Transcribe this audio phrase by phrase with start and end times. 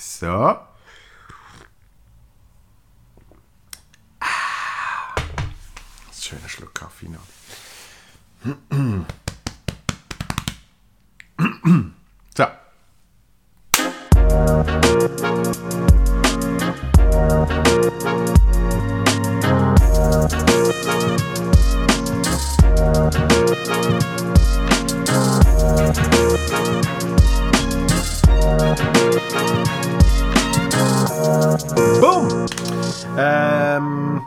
[0.00, 0.56] So.
[4.20, 5.14] Ah.
[6.18, 7.20] Schöner Schluck Kaffee noch.
[33.16, 34.22] Ähm,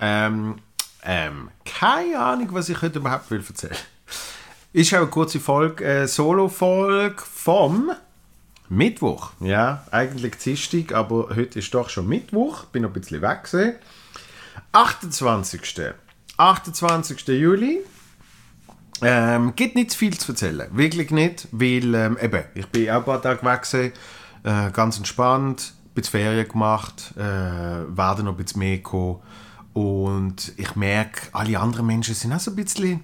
[0.00, 0.56] ähm,
[1.04, 3.76] ähm, keine Ahnung, was ich heute überhaupt will erzählen.
[4.72, 7.90] Ist auch eine kurze Folge, äh, Solo-Folge vom
[8.68, 9.32] Mittwoch.
[9.40, 12.64] Ja, eigentlich Dienstag, aber heute ist doch schon Mittwoch.
[12.64, 13.74] Bin noch ein bisschen weg gewesen.
[14.72, 15.92] 28.
[16.36, 17.28] 28.
[17.28, 17.80] Juli.
[19.02, 20.68] Ähm, gibt nicht zu viel zu erzählen.
[20.72, 23.92] Wirklich nicht, weil ähm, eben, ich bin auch ein paar Tage weg gewesen,
[24.44, 29.20] äh, ganz entspannt, bisschen Ferien gemacht, äh, werde noch ein bisschen mehr kommen.
[29.72, 33.00] Und ich merke, alle anderen Menschen sind auch so ein bisschen,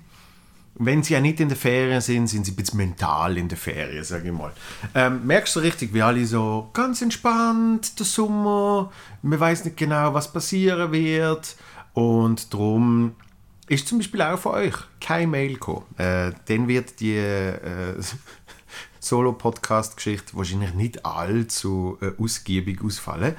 [0.75, 3.59] wenn sie ja nicht in der Ferien sind, sind sie ein bisschen mental in der
[3.59, 4.53] Ferien, sage ich mal.
[4.95, 8.93] Ähm, merkst du richtig, wie alle so ganz entspannt, der Sommer,
[9.23, 11.57] man weiß nicht genau, was passieren wird.
[11.95, 13.15] Und darum
[13.67, 15.85] ist zum Beispiel auch von euch kein Mail gekommen.
[15.97, 17.95] Äh, dann wird die äh,
[19.09, 23.35] Solo-Podcast-Geschichte wahrscheinlich nicht allzu äh, ausgiebig ausfallen,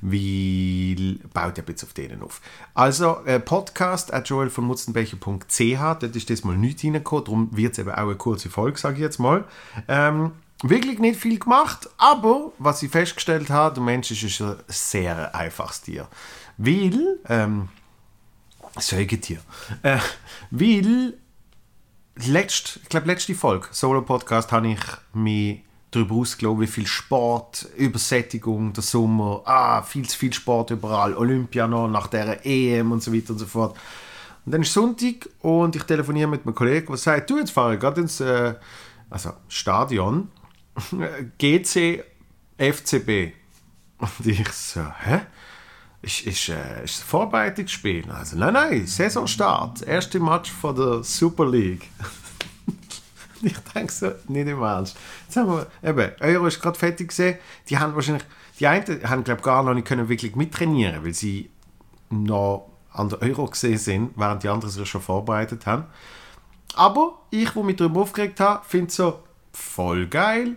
[0.00, 2.40] weil baut ja jetzt auf denen auf.
[2.74, 7.72] Also äh, Podcast at joel von mutzenbecher.ch, dort ist das mal nichts reingekommen, darum wird
[7.72, 9.44] es eben auch eine kurze Folge, sage ich jetzt mal.
[9.88, 15.34] Ähm, wirklich nicht viel gemacht, aber was ich festgestellt habe, der Mensch ist ein sehr
[15.34, 16.08] einfaches Tier.
[16.56, 17.68] Weil, ähm,
[18.78, 19.40] Säugetier.
[19.82, 19.98] Äh,
[20.50, 21.14] weil,
[22.26, 24.80] letzt, ich glaube, letzte Folge, Solo-Podcast, habe ich
[25.12, 31.14] mich darüber ausgelassen, wie viel Sport, Übersättigung, der Sommer, ah, viel zu viel Sport überall,
[31.14, 33.76] Olympia noch, nach der EM und so weiter und so fort.
[34.44, 37.74] Und dann ist Sonntag und ich telefoniere mit einem Kollegen, der sagt, du, jetzt fahre
[37.74, 38.54] ich gerade ins äh,
[39.10, 40.30] also Stadion,
[41.38, 42.04] GC,
[42.58, 43.32] FCB.
[43.98, 45.20] Und ich so, hä?
[46.02, 48.10] Ist, ist, äh, ist ein Vorbereitungsspiel.
[48.10, 49.82] Also, nein, nein, Saisonstart.
[49.82, 51.88] Erste Match von der Super League.
[53.42, 54.96] ich denke so, nicht im Ernst.
[55.26, 57.38] Jetzt haben wir, eben, Euro ist gerade fertig gesehen.
[57.68, 58.24] Die haben wahrscheinlich,
[58.58, 61.50] die einen haben, glaube gar noch nicht können wirklich mittrainieren, weil sie
[62.10, 65.84] noch an der Euro gesehen sind, während die anderen sich schon vorbereitet haben.
[66.74, 69.22] Aber ich, wo mich darüber aufgeregt habe, finde so,
[69.52, 70.56] voll geil,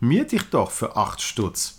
[0.00, 1.76] miete ich doch für 8 Stutz.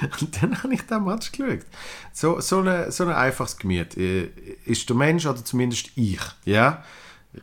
[0.20, 1.66] Und dann habe ich den Match geschaut.
[2.12, 4.30] So, so, eine, so ein einfaches Gemüt äh,
[4.64, 6.84] ist der Mensch, oder zumindest ich, ja,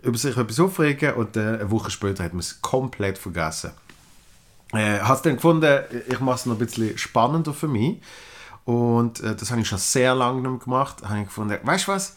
[0.02, 3.72] über sich etwas aufregen und eine Woche später hat man es komplett vergessen.
[4.74, 8.02] Äh, habe dann gefunden, ich mache es noch ein bisschen spannender für mich.
[8.66, 11.04] Und äh, das habe ich schon sehr lange nicht mehr gemacht.
[11.04, 12.16] habe ich gefunden, weißt du was?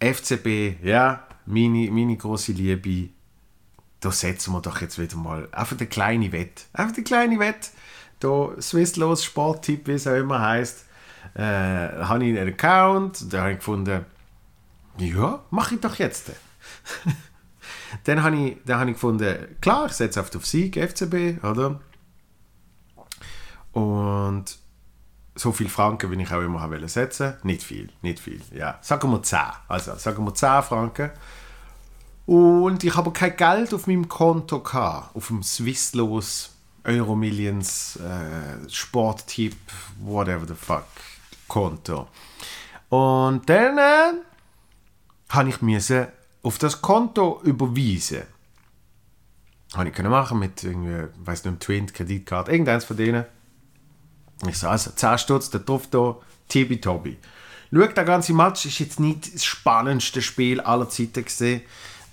[0.00, 3.10] FCB, ja, meine, meine große Liebe,
[4.00, 6.64] da setzen wir doch jetzt wieder mal einfach eine kleine Wette.
[6.72, 7.68] Einfach eine kleine Wette
[8.20, 10.86] hier Swisslos Sporttipp, wie es auch immer heisst,
[11.34, 13.32] äh, habe ich einen Account.
[13.32, 14.04] Da habe ich gefunden,
[14.98, 16.32] ja, mache ich doch jetzt.
[18.04, 21.80] dann habe ich, dann habe ich gefunden, klar, ich setze auf den Sieg, FCB, oder?
[23.72, 24.44] Und
[25.34, 28.78] so viel Franken, wie ich auch immer habe setzen Nicht viel, nicht viel, ja.
[28.80, 29.38] Sagen wir 10.
[29.68, 31.10] Also, sagen wir 10 Franken.
[32.26, 36.53] Und ich habe kein Geld auf meinem Konto gehabt, auf dem Swisslos
[36.84, 39.56] Euromillions, äh, Sporttipp,
[40.00, 40.86] whatever the fuck,
[41.48, 42.08] Konto.
[42.90, 44.12] Und dann äh,
[45.30, 46.06] habe ich müssen
[46.42, 48.22] auf das Konto überweisen.
[49.74, 53.24] Habe ich können machen mit irgendwie, weiß nicht, Twint, Kreditkarte, irgendeins von denen.
[54.46, 56.16] Ich so, also 10 Stutz, der drauf da,
[56.48, 57.16] Tibi-Tobi.
[57.72, 61.62] Schau, der ganze Match ist jetzt nicht das spannendste Spiel aller Zeiten gesehen.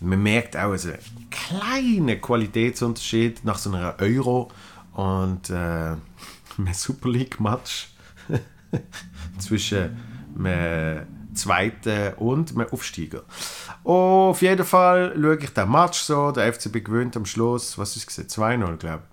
[0.02, 0.98] Man merkt auch einen
[1.30, 4.52] kleinen Qualitätsunterschied nach so einer Euro
[4.94, 7.90] und äh, einem Super League-Match
[9.38, 9.98] zwischen
[10.38, 11.06] einem
[11.36, 13.22] Zweiten und einem Aufsteiger.
[13.84, 18.18] auf jeden Fall schaue ich den Match so, der FCB gewöhnt am Schluss, was ist
[18.18, 19.04] es, 2-0, glaube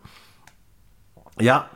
[1.37, 1.45] ich.
[1.45, 1.69] Ja,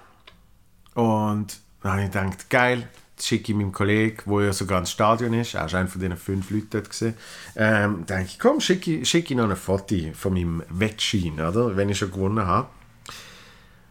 [0.94, 2.88] und dann habe ich gedacht, geil,
[3.27, 6.17] schicke ich meinem Kollegen, wo ja sogar ins Stadion ist, er ist einer von diesen
[6.17, 7.15] fünf Leuten dort gesehen,
[7.57, 11.77] ähm, denke ich, komm, schicke ich, schicke ich noch ein Foto von meinem Wettschein, oder,
[11.77, 12.69] wenn ich schon gewonnen habe.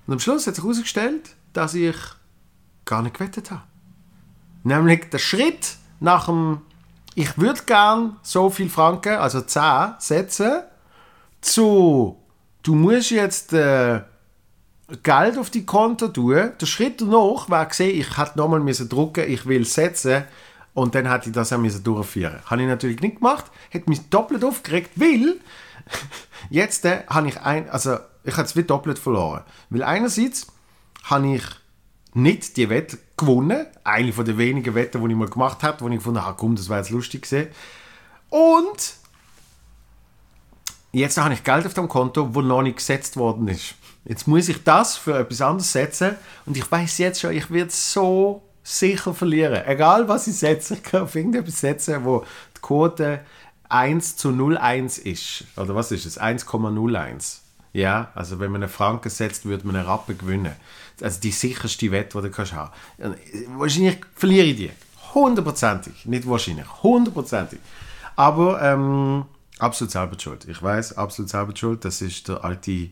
[0.08, 1.96] Und am Schluss hat sich herausgestellt, dass ich
[2.86, 3.64] gar nicht gewettet habe.
[4.64, 6.62] Nämlich der Schritt nach dem,
[7.16, 10.64] ich würde gern so viel Franken, also 10, setzen,
[11.42, 12.18] zu,
[12.64, 14.02] du musst jetzt äh,
[15.04, 16.52] Geld auf die Konto tun.
[16.60, 20.24] Der Schritt danach war gesehen, ich hätte nochmal drucken ich will setzen
[20.74, 22.40] und dann hätte ich das auch müssen durchführen.
[22.46, 25.36] Habe ich natürlich nicht gemacht, hätte mich doppelt aufgeregt, weil
[26.50, 29.44] jetzt äh, habe ich ein, also ich habe es wie doppelt verloren.
[29.70, 30.48] Weil einerseits
[31.04, 31.44] habe ich
[32.14, 35.88] nicht die Wette gewonnen, eine von den wenigen Wetten, die ich mal gemacht habe, wo
[35.88, 37.50] ich gefunden habe, komm, das wäre jetzt lustig gewesen.
[38.30, 38.96] Und
[40.92, 43.76] jetzt habe ich Geld auf dem Konto, wo noch nicht gesetzt worden ist.
[44.06, 46.16] Jetzt muss ich das für etwas anderes setzen
[46.46, 49.64] und ich weiß jetzt schon, ich werde so sicher verlieren.
[49.66, 52.26] Egal was ich setze, ich kann auf irgendetwas setzen, wo
[52.56, 53.22] die Quote
[53.70, 55.46] 1 zu 0,1 ist.
[55.58, 56.20] Oder was ist es?
[56.20, 57.38] 1,01.
[57.74, 60.54] Ja, also wenn man einen Franken setzt, würde man einen Rappen gewinnen.
[61.02, 62.72] Also die sicherste Wette, die du kannst haben.
[63.58, 64.72] Wahrscheinlich verliere ich die.
[65.14, 66.06] Hundertprozentig.
[66.06, 66.66] Nicht wahrscheinlich.
[66.84, 67.60] Hundertprozentig.
[68.18, 69.26] Aber ähm,
[69.58, 70.46] absolut selber schuld.
[70.50, 71.86] Ich weiß, absolut selber schuld.
[71.86, 72.90] Das ist der alte,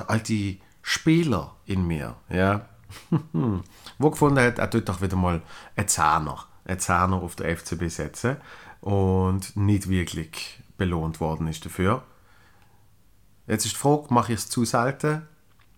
[0.00, 2.16] der alte Spieler in mir.
[2.28, 2.66] Ja.
[3.98, 5.42] Wo gefunden hat, er tut doch wieder mal
[5.76, 8.36] einen Zahner, einen Zahner auf der FCB setzen
[8.80, 12.02] und nicht wirklich belohnt worden ist dafür.
[13.46, 15.26] Jetzt ist die Frage, mache ich es zu selten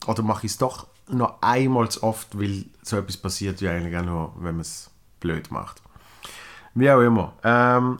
[0.06, 3.96] oder mache ich es doch noch einmal zu oft, weil so etwas passiert ja eigentlich
[3.96, 4.90] auch nur, wenn man es
[5.20, 5.82] blöd macht.
[6.74, 7.34] Wie auch immer.
[7.42, 7.98] Ähm,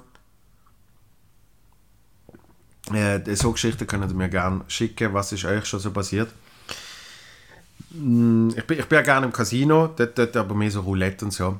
[2.91, 5.15] äh, so Geschichten könnt ihr mir gerne schicken.
[5.15, 6.33] Was ist euch schon so passiert?
[7.91, 11.25] Mm, ich bin, ich bin ja gerne im Casino, dort, dort aber mehr so Roulette
[11.25, 11.59] und so.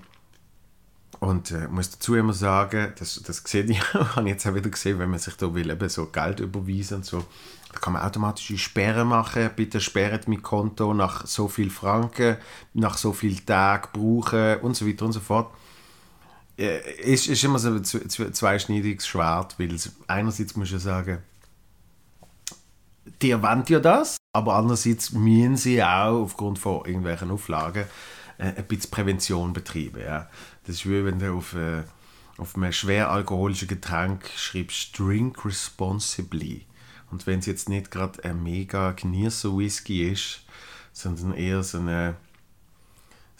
[1.21, 4.71] Und äh, muss dazu immer sagen, das, das sehe ich, habe ich jetzt auch wieder
[4.71, 7.25] gesehen, wenn man sich da will, eben so Geld überweisen und so,
[7.73, 9.51] da kann man automatische Sperre machen.
[9.55, 12.39] Bitte sperrt mein Konto nach so viel Franken,
[12.75, 15.53] nach so viel Tagen brauchen und so weiter und so fort.
[16.63, 19.77] Äh, ist, ist immer so ein zweischneidiges Schwert, weil
[20.07, 21.19] einerseits muss ich sagen,
[23.21, 27.85] die erwähnt ja das, aber andererseits müssen sie auch aufgrund von irgendwelchen Auflagen
[28.39, 30.01] äh, ein bisschen Prävention betreiben.
[30.01, 30.31] Ja.
[30.65, 31.83] Das ist wie wenn du auf, äh,
[32.39, 36.65] auf einem schwer alkoholischen Getränk schreibst, drink responsibly.
[37.11, 40.45] Und wenn es jetzt nicht gerade ein mega Genießer Whisky ist,
[40.93, 42.15] sondern eher so eine,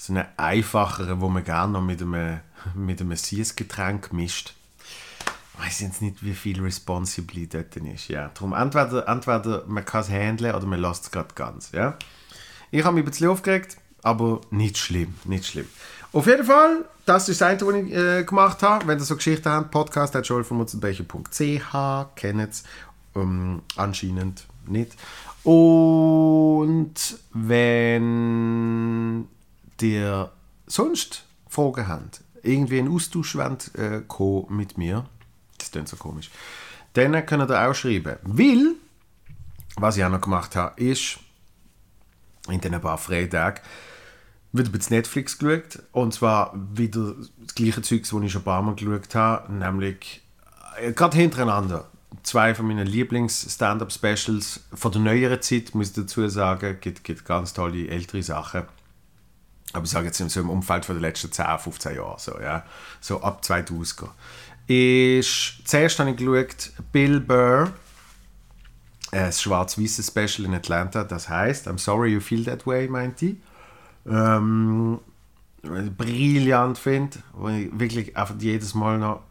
[0.03, 2.41] so eine einfachere, wo man gerne noch mit einem,
[2.75, 4.55] mit einem Süßgetränk mischt,
[5.55, 8.09] ich weiß jetzt nicht, wie viel Responsibly dort ist.
[8.09, 8.31] Ja.
[8.35, 11.71] Darum entweder, entweder man kann es handeln oder man lässt es gerade ganz.
[11.71, 11.97] Ja.
[12.73, 15.69] Ich habe mich ein bisschen aufgeregt, aber nicht schlimm, nicht schlimm.
[16.13, 18.89] Auf jeden Fall, das ist das eine, was ich äh, gemacht habe.
[18.89, 22.65] Wenn ihr so Geschichten habt, podcast at joelvonmutzenbecher.ch, kennt es
[23.15, 24.97] ähm, anscheinend nicht.
[25.45, 26.95] Und
[27.35, 29.29] wenn
[29.83, 30.31] ihr
[30.67, 34.03] sonst Fragen habt, irgendwie einen Austausch wollt, äh,
[34.49, 35.05] mit mir,
[35.59, 36.31] das klingt so komisch.
[36.95, 38.17] Dann könnt ihr auch schreiben.
[38.23, 38.75] Weil,
[39.77, 41.19] was ich auch noch gemacht habe, ist,
[42.49, 43.63] in den paar Freitagen,
[44.53, 45.83] wieder bei Netflix geschaut.
[45.93, 50.23] Und zwar wieder das gleiche Zeug, das ich schon ein paar Mal geschaut habe, nämlich
[50.79, 51.89] äh, gerade hintereinander.
[52.23, 57.53] Zwei von meinen Lieblings-Stand-Up-Specials von der neueren Zeit, muss ich dazu sagen, gibt, gibt ganz
[57.55, 58.65] tolle ältere Sachen.
[59.73, 62.65] Aber ich sage jetzt so im Umfeld von den letzten 10, 15 Jahren, so, ja.
[63.01, 64.11] so ab 2000
[64.69, 67.73] ist, zuerst habe ich geschaut, Bill Burr,
[69.11, 73.41] ein schwarz-weißes Special in Atlanta, das heißt I'm sorry you feel that way, meint die.
[74.07, 75.01] Ähm,
[75.63, 79.23] brillant finde, wo ich wirklich einfach jedes Mal noch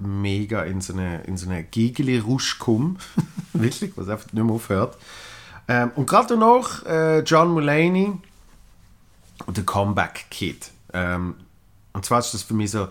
[0.00, 2.96] mega in so eine, in so eine Gigeli-Rusch komme.
[3.52, 4.96] wirklich, was einfach nicht mehr aufhört.
[5.68, 8.12] Ähm, und gerade danach äh, John Mulaney
[9.44, 10.70] und The Comeback Kid.
[10.92, 11.36] Ähm,
[11.92, 12.88] und zwar ist das für mich so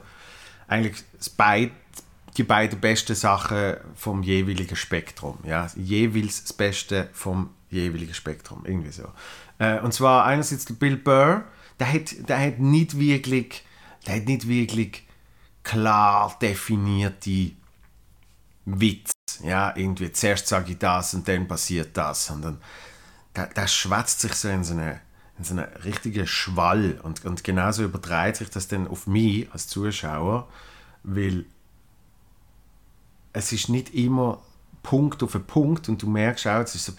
[0.68, 1.04] eigentlich
[1.38, 1.72] Beid,
[2.38, 5.38] die beiden besten Sachen vom jeweiligen Spektrum.
[5.44, 5.68] Ja?
[5.75, 8.64] Jeweils das Beste vom jeweiligen Spektrum.
[8.66, 9.06] Irgendwie so.
[9.60, 11.46] Äh, und zwar einerseits der Bill Burr,
[11.80, 13.64] der hat, der hat nicht wirklich,
[14.06, 15.04] der hat nicht wirklich
[15.64, 17.52] klar definierte
[18.66, 19.12] Witz.
[19.44, 22.62] Ja, irgendwie zuerst sage ich das und dann passiert das, sondern
[23.36, 25.02] der, der schwätzt sich so in so eine
[25.38, 29.68] in so einen richtigen Schwall und, und genauso übertreibt sich das dann auf mich als
[29.68, 30.48] Zuschauer,
[31.04, 31.46] weil
[33.34, 34.42] es ist nicht immer
[34.82, 36.94] Punkt auf Punkt und du merkst auch, es ist so,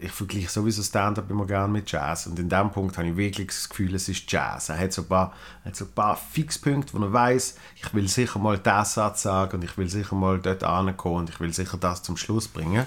[0.00, 3.48] ich vergleiche sowieso Stand-up immer gerne mit Jazz und in dem Punkt habe ich wirklich
[3.48, 4.70] das Gefühl, es ist Jazz.
[4.70, 5.32] Er hat so ein paar,
[5.64, 9.56] hat so ein paar Fixpunkte, wo er weiß, ich will sicher mal diesen Satz sagen
[9.56, 12.86] und ich will sicher mal dort ankommen und ich will sicher das zum Schluss bringen.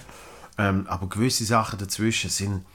[0.58, 2.65] Ähm, aber gewisse Sachen dazwischen sind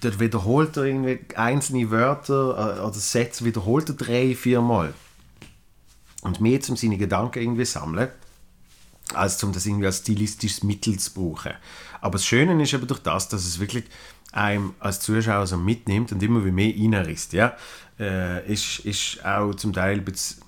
[0.00, 4.94] dort wiederholt er irgendwie einzelne Wörter äh, oder Sätze wiederholt er drei, vier Mal.
[6.22, 8.08] Und mehr zum seine Gedanken irgendwie sammeln.
[9.12, 11.52] als um das irgendwie als stilistisches Mittel zu brauchen.
[12.00, 13.84] Aber das Schöne ist eben durch das, dass es wirklich
[14.32, 17.32] einem als Zuschauer so mitnimmt und immer wie mehr reinrisst.
[17.32, 17.56] Ja?
[17.98, 20.42] Äh, ist, ist auch zum Teil ein bisschen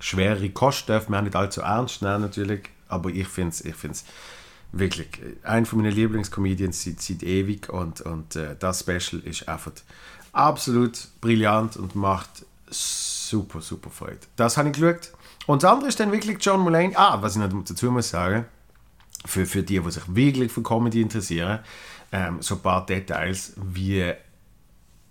[0.00, 4.04] schwere Kosten, darf man nicht allzu ernst nehmen natürlich, aber ich finde es ich find's
[4.72, 5.08] wirklich
[5.42, 9.72] ein von meinen Lieblingscomedians seit, seit ewig und, und äh, das Special ist einfach
[10.32, 14.20] absolut brillant und macht super, super Freude.
[14.36, 15.12] Das habe ich geschaut.
[15.46, 16.94] Und das andere ist dann wirklich John Mulaney.
[16.96, 18.46] Ah, was ich noch dazu muss sagen,
[19.24, 21.60] für, für die, die sich wirklich für Comedy interessieren,
[22.12, 24.12] ähm, so ein paar Details, wie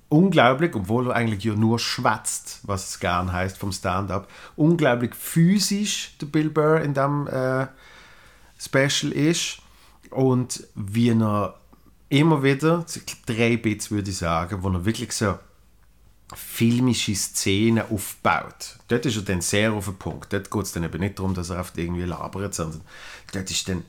[0.09, 6.17] unglaublich, obwohl er eigentlich ja nur schwätzt, was es gern heißt vom Stand-up, unglaublich physisch
[6.21, 7.67] der Bill Burr in dem äh,
[8.57, 9.59] Special ist
[10.09, 11.59] und wie er
[12.09, 12.85] immer wieder,
[13.25, 15.37] drei Bits würde ich sagen, wo er wirklich so
[16.33, 18.77] filmische Szenen aufbaut.
[18.87, 20.33] Dort ist er dann sehr auf den Punkt.
[20.33, 22.81] Dort geht es dann eben nicht darum, dass er oft irgendwie labert, sondern
[23.31, 23.83] dort ist dann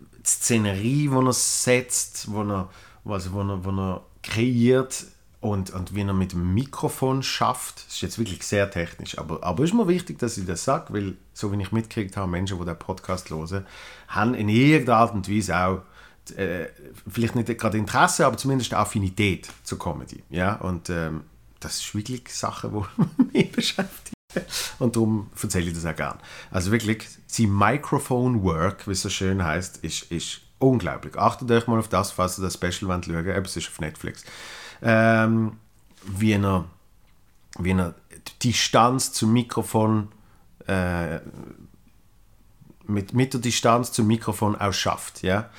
[0.00, 2.70] die Szenerie, die er setzt, wo er,
[3.04, 5.06] also er, er kreiert
[5.50, 7.84] und, und wie er mit dem Mikrofon schafft.
[7.88, 11.16] Ist jetzt wirklich sehr technisch, aber, aber ist mir wichtig, dass ich das sage, weil
[11.32, 13.66] so wie ich mitgekriegt habe, Menschen, die den Podcast hören,
[14.08, 15.82] haben in irgendeiner Art und Weise auch
[16.36, 16.66] äh,
[17.08, 20.22] vielleicht nicht gerade Interesse, aber zumindest Affinität zur Comedy.
[20.30, 20.56] Ja?
[20.56, 21.22] Und ähm,
[21.60, 24.14] das ist wirklich Sache, die mich beschäftigt.
[24.78, 26.18] Und darum erzähle ich das auch gerne.
[26.50, 31.16] Also wirklich, sein Microphone Work, wie es so schön heißt, ist, ist unglaublich.
[31.16, 33.44] Achtet euch mal auf das, falls ihr das Special wollt schauen.
[33.44, 34.24] Es ist auf Netflix.
[34.82, 35.52] Ähm,
[36.04, 36.64] wie, er,
[37.58, 37.94] wie er
[38.42, 40.08] die Distanz zum Mikrofon
[40.66, 41.20] äh,
[42.86, 45.22] mit, mit der Distanz zum Mikrofon auch schafft.
[45.22, 45.50] Ja?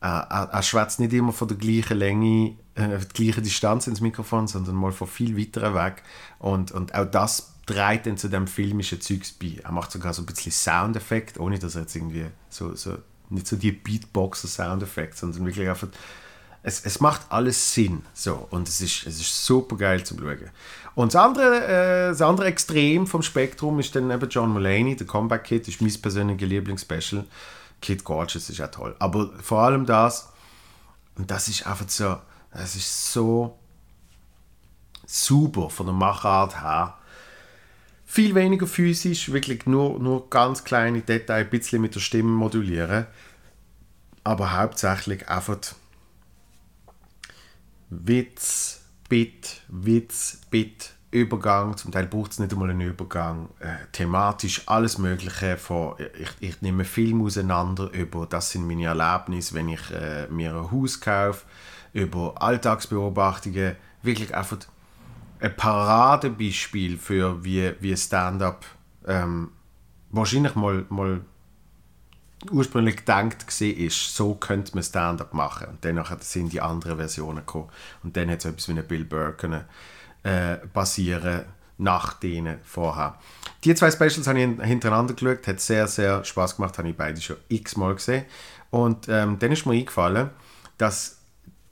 [0.00, 4.00] Äh, er, er schwätzt nicht immer von der gleichen Länge, äh, die gleiche Distanz ins
[4.00, 6.02] Mikrofon, sondern mal von viel weiteren weg.
[6.38, 9.60] Und, und auch das trägt dann zu dem filmischen Zeugs bei.
[9.62, 13.46] Er macht sogar so ein bisschen Soundeffekt, ohne dass er jetzt irgendwie so, so nicht
[13.46, 15.88] so die Beatboxer-Soundeffekte, sondern wirklich einfach
[16.62, 18.02] es, es macht alles Sinn.
[18.12, 20.50] So, und es ist, es ist super geil zu schauen.
[20.94, 25.06] Und das andere, äh, das andere Extrem vom Spektrum ist dann eben John Mulaney, der
[25.06, 27.24] Comeback Kid, ist mein persönlicher Lieblingsspecial.
[27.80, 28.94] Kid Gorgeous ist auch toll.
[28.98, 30.30] Aber vor allem das,
[31.16, 32.16] und das ist einfach so,
[32.52, 33.58] es ist so
[35.06, 36.94] super von der Machart her.
[38.04, 43.06] Viel weniger physisch, wirklich nur, nur ganz kleine Details, ein bisschen mit der Stimme modulieren.
[44.24, 45.58] Aber hauptsächlich einfach
[47.90, 54.62] Witz, Bit, Witz, Bit, Übergang, zum Teil braucht es nicht einmal einen Übergang, äh, thematisch
[54.66, 59.90] alles Mögliche von, ich, ich nehme Film auseinander über, das sind meine Erlebnisse, wenn ich
[59.90, 61.44] äh, mir ein Haus kaufe,
[61.92, 64.58] über Alltagsbeobachtungen, wirklich einfach
[65.40, 68.64] ein Paradebeispiel für wie, wie Stand-up
[69.04, 69.50] ähm,
[70.10, 71.22] wahrscheinlich mal, mal
[72.50, 75.68] ursprünglich gedacht war, so könnte man Stand-up machen.
[75.68, 77.68] Und dann sind die anderen Versionen gekommen.
[78.02, 79.64] Und dann hat so etwas wie ein Bill Burr können,
[80.22, 81.44] äh, basieren
[81.78, 83.18] nach denen vorher.
[83.64, 87.20] Die zwei Specials habe ich hintereinander geschaut, hat sehr, sehr Spaß gemacht, habe ich beide
[87.20, 88.24] schon x-mal gesehen.
[88.70, 90.30] Und ähm, dann ist mir eingefallen,
[90.78, 91.18] dass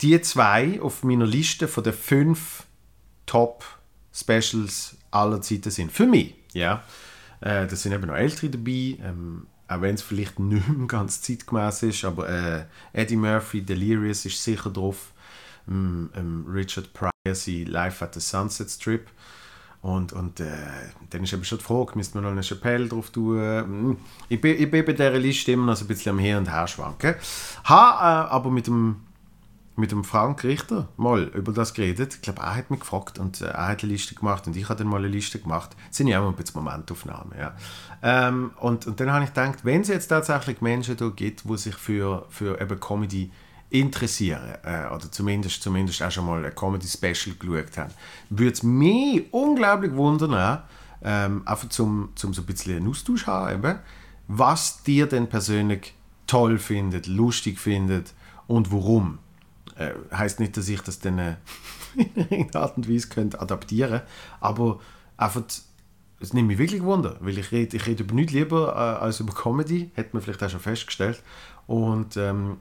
[0.01, 2.65] die zwei auf meiner Liste von den fünf
[3.27, 5.93] Top-Specials aller Zeiten sind.
[5.93, 6.83] Für mich, ja.
[7.41, 11.21] Äh, da sind eben noch ältere dabei, ähm, auch wenn es vielleicht nicht mehr ganz
[11.21, 15.13] zeitgemäß ist, aber äh, Eddie Murphy, Delirious ist sicher drauf.
[15.69, 19.09] Ähm, ähm, Richard Pryor, sein Live at the Sunset Strip.
[19.81, 20.47] Und, und äh,
[21.11, 23.39] dann ist eben schon die Frage, müsste man noch eine Chapelle drauf tun?
[23.39, 23.97] Hm,
[24.29, 26.51] ich bin, ich bin bei dieser Liste immer noch so ein bisschen am Her und
[26.51, 27.15] Her schwanken.
[27.69, 28.97] Ha, äh, aber mit dem
[29.79, 32.17] mit dem Frank Richter mal über das geredet.
[32.17, 34.69] Ich glaube, er hat mich gefragt und äh, er hat eine Liste gemacht und ich
[34.69, 35.77] habe dann mal eine Liste gemacht.
[35.89, 37.39] Das sind ja immer ein bisschen Momentaufnahmen.
[37.39, 37.55] Ja.
[38.03, 41.57] Ähm, und, und dann habe ich gedacht, wenn es jetzt tatsächlich Menschen da gibt, die
[41.57, 43.31] sich für, für eben Comedy
[43.71, 47.93] interessieren äh, oder zumindest, zumindest auch schon mal ein Comedy-Special geschaut haben,
[48.31, 50.63] würde es mich unglaublich wundern,
[51.03, 53.79] ähm, einfach zum, zum so ein bisschen einen Austausch haben, eben,
[54.27, 55.95] was dir denn persönlich
[56.27, 58.15] toll findet, lustig findet
[58.47, 59.19] und warum.
[59.79, 61.37] Äh, heißt nicht, dass ich das dann äh,
[61.97, 64.03] in irgendeiner Art und Weise könnte adaptieren
[64.41, 64.81] aber
[65.17, 65.45] einfach,
[66.21, 69.21] es nimmt mich wirklich Wunder, weil ich rede, ich rede über nichts lieber äh, als
[69.21, 71.23] über Comedy, hat man vielleicht auch schon festgestellt.
[71.69, 72.59] Und ähm,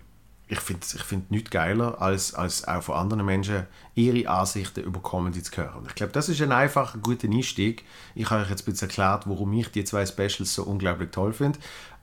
[0.48, 5.02] ich finde ich find nichts geiler, als, als auch von anderen Menschen ihre Ansichten über
[5.02, 5.86] Comedy zu hören.
[5.88, 7.84] Ich glaube, das ist ein einfacher, guter Einstieg.
[8.16, 11.34] Ich habe euch jetzt ein bisschen erklärt, warum ich die zwei Specials so unglaublich toll
[11.34, 11.60] finde.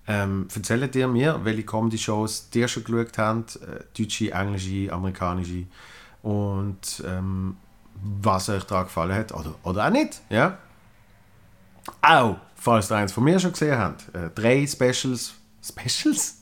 [0.07, 5.67] Ähm, erzählt ihr mir, welche Comedy-Shows ihr schon geschaut habt, äh, deutsche, englische, amerikanische
[6.23, 7.57] und ähm,
[8.03, 10.21] was euch daran gefallen hat oder, oder auch nicht.
[10.29, 10.59] Ja?
[12.03, 15.35] Auch, falls ihr eins von mir schon gesehen habt, äh, drei Specials.
[15.63, 16.39] Specials?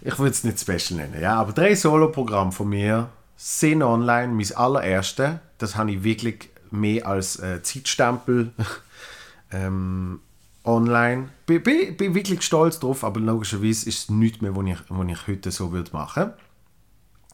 [0.00, 4.28] Ich würde es nicht Special nennen, ja, aber drei Solo-Programme von mir sind online.
[4.28, 8.52] Mein allererste, das habe ich wirklich mehr als äh, Zeitstempel
[9.52, 10.20] ähm,
[10.68, 11.30] online.
[11.46, 15.08] Bin, bin, bin wirklich stolz drauf, aber logischerweise ist es nichts mehr, was ich, was
[15.08, 16.32] ich heute so würde machen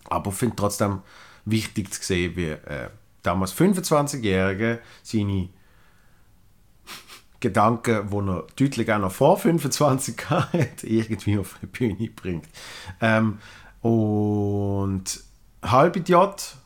[0.05, 1.01] Aber ich finde trotzdem
[1.45, 2.89] wichtig zu sehen, wie äh,
[3.23, 5.49] damals 25-Jährige seine
[7.41, 12.49] Gedanken, die er deutlich auch noch vor 25 hat, irgendwie auf die Bühne bringt.
[13.01, 13.39] Ähm,
[13.83, 15.21] und
[15.63, 16.57] halb Idiot,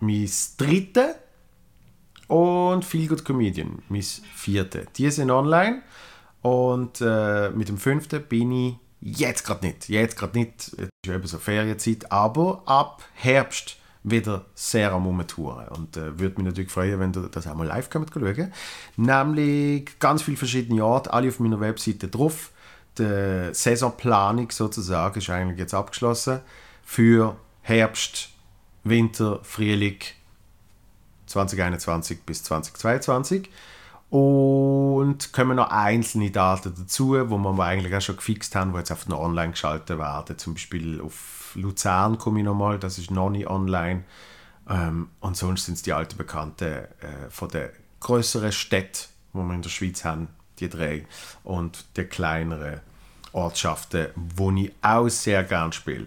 [0.00, 1.16] mein dritte
[2.28, 4.86] und Feel Good Comedian, mein vierte.
[4.96, 5.82] Die sind online
[6.42, 9.88] und äh, mit dem fünften bin ich jetzt gerade nicht.
[9.88, 15.68] Jetzt gerade nicht, es ist eben so Ferienzeit, aber ab Herbst wieder sehr am Umtouren.
[15.68, 18.52] Und äh, würde mich natürlich freuen, wenn ihr das auch mal live kommt schauen.
[18.96, 22.52] Nämlich ganz viele verschiedene Orte, alle auf meiner Webseite drauf.
[22.98, 26.40] Die Saisonplanung sozusagen ist eigentlich jetzt abgeschlossen
[26.82, 28.30] für Herbst,
[28.84, 29.98] Winter, Frühling
[31.26, 33.50] 2021 bis 2022.
[34.08, 38.92] Und kommen noch einzelne Daten dazu, wo wir eigentlich auch schon gefixt haben, die jetzt
[38.92, 40.38] auf noch online geschaltet werden.
[40.38, 44.04] Zum Beispiel auf Luzern komme ich nochmal, das ist noch nicht online.
[44.68, 49.54] Ähm, und sonst sind es die alten Bekannten äh, von den größeren Städten, die wir
[49.54, 50.28] in der Schweiz haben,
[50.60, 51.06] die drei.
[51.42, 52.80] Und die kleineren
[53.32, 56.06] Ortschaften, wo ich auch sehr gerne spiele.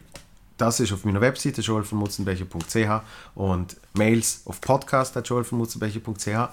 [0.59, 3.01] Das ist auf meiner Webseite joelvonmutzenbecher.ch
[3.33, 6.49] und Mails auf podcast.joelvonmutzenbecher.ch.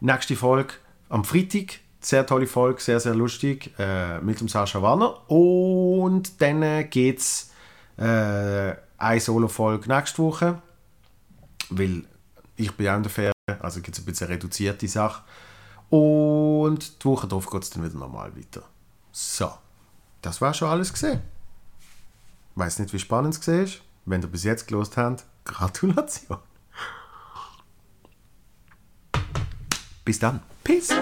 [0.00, 0.72] Nächste Folge
[1.10, 1.80] am Freitag.
[2.00, 3.74] Sehr tolle Folge, sehr, sehr lustig.
[3.78, 5.30] Äh, mit dem Sascha Warner.
[5.30, 7.50] Und dann geht es
[7.98, 10.62] äh, eine Solo-Folge nächste Woche.
[11.68, 12.04] Weil
[12.56, 15.22] ich bin auch in der Ferien, also gibt es ein bisschen reduzierte Sache.
[15.90, 18.62] Und die Woche darauf geht es dann wieder normal weiter.
[19.12, 19.50] So,
[20.22, 21.20] das war schon alles gesehen
[22.54, 23.66] weiß nicht, wie spannend es war.
[24.06, 26.38] Wenn du bis jetzt gelost habt, Gratulation.
[30.04, 30.40] Bis dann.
[30.64, 30.94] Peace.